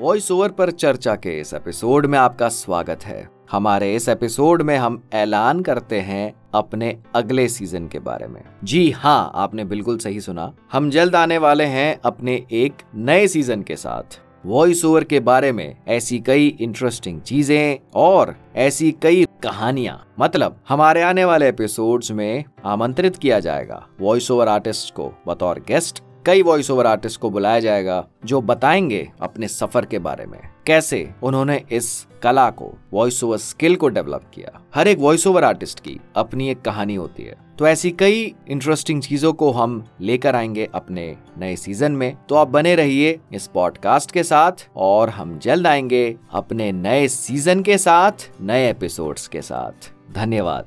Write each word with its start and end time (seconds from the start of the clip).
Voice 0.00 0.30
over 0.30 0.48
पर 0.48 0.70
चर्चा 0.70 1.14
के 1.14 1.40
इस 1.40 1.54
एपिसोड 1.54 2.06
में 2.06 2.18
आपका 2.18 2.48
स्वागत 2.48 3.04
है। 3.04 3.28
हमारे 3.50 3.94
इस 3.94 4.08
एपिसोड 4.08 4.62
में 4.62 4.76
हम 4.76 5.02
ऐलान 5.12 5.60
करते 5.60 6.00
हैं 6.00 6.34
अपने 6.54 6.96
अगले 7.14 7.48
सीज़न 7.48 7.88
के 7.88 7.98
बारे 7.98 8.26
में। 8.26 8.40
जी 8.64 8.90
हाँ 8.90 9.32
आपने 9.34 9.64
बिल्कुल 9.64 9.98
सही 9.98 10.20
सुना। 10.20 10.52
हम 10.72 10.90
जल्द 10.90 11.16
आने 11.16 11.38
वाले 11.38 11.64
हैं 11.64 12.00
अपने 12.04 12.46
एक 12.52 12.72
नए 12.94 13.26
सीज़न 13.28 13.62
के 13.62 13.76
साथ। 13.76 14.20
वॉइस 14.46 14.84
ओवर 14.84 15.04
के 15.04 15.20
बारे 15.20 15.52
में 15.52 15.76
ऐसी 15.88 16.18
कई 16.18 16.46
इंटरेस्टिंग 16.60 17.20
चीज़ें 17.20 17.78
और 17.94 18.34
ऐसी 18.56 18.92
कई 19.02 19.26
कहानियाँ। 19.42 20.14
मतलब 20.20 20.60
हमारे 20.68 21.02
आने 21.02 21.24
वाले 21.24 21.48
एपिसोड्स 21.48 22.10
में 22.10 22.44
आमंत्रित 22.64 23.16
किया 23.16 23.40
जाएगा 23.40 23.86
वॉइस 24.00 24.30
ओवर 24.30 24.48
आर्टिस्ट 24.48 24.94
को 24.94 25.12
बतौर 25.28 25.58
गेस्ट 25.68 26.02
कई 26.26 26.42
वॉइस 26.42 26.70
ओवर 26.70 26.86
आर्टिस्ट 26.86 27.20
को 27.20 27.30
बुलाया 27.30 27.60
जाएगा 27.60 28.06
जो 28.24 28.40
बताएँगे 28.40 29.10
अपने 29.20 29.48
सफ़र 29.48 29.84
के 29.84 29.98
बारे 29.98 30.26
में। 30.26 30.40
कैसे 30.66 31.10
उन्होंने 31.22 31.64
इस 31.72 32.06
कला 32.22 32.50
को 32.50 32.78
वॉइस 32.92 33.24
ओवर 33.24 33.36
स्किल 33.36 33.76
को 33.76 33.88
डेवलप 33.88 34.30
किया। 34.34 34.60
हर 34.74 34.88
एक 34.88 34.98
वॉइस 34.98 35.26
ओवर 35.26 35.44
आर्टिस्ट 35.44 35.80
की 35.80 36.00
अपनी 36.16 36.50
एक 36.50 36.60
कहानी 36.60 36.94
होती 36.94 37.22
है। 37.22 37.36
तो 37.58 37.66
ऐसी 37.66 37.90
कई 37.90 38.34
इंटरेस्टिंग 38.48 39.02
चीज़ों 39.02 39.32
को 39.32 39.50
हम 39.50 39.84
लेकर 40.00 40.36
आएँगे 40.36 40.68
अपने 40.74 41.16
नए 41.38 41.56
सीज़न 41.56 41.92
में। 41.92 42.16
तो 42.28 42.34
आप 42.34 42.48
बने 42.48 42.74
रहिए 42.74 43.20
इस 43.32 43.46
पॉडकास्ट 43.46 44.10
के 44.10 44.22
साथ 44.22 44.68
और 44.76 45.10
हम 45.10 45.38
जल्द 45.38 45.66
आएँगे 45.66 46.16
अपने 46.32 46.72
नए 46.72 47.08
सीज़न 47.08 47.62
के 47.62 47.78
साथ, 47.78 48.30
नए 48.40 48.70
एपिसोड्स 48.70 49.28
के 49.28 49.42
साथ। 49.42 49.92
धन्यवाद। 50.12 50.66